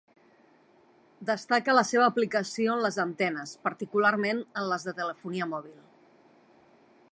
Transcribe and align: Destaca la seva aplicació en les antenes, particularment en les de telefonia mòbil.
Destaca 1.29 1.75
la 1.79 1.83
seva 1.89 2.07
aplicació 2.13 2.71
en 2.77 2.81
les 2.85 2.97
antenes, 3.05 3.53
particularment 3.69 4.43
en 4.63 4.69
les 4.73 4.89
de 4.89 4.97
telefonia 5.03 5.51
mòbil. 5.55 5.77